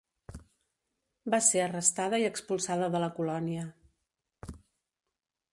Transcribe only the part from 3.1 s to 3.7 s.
colònia.